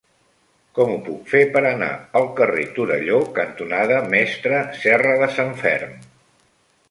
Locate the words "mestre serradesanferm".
4.15-5.93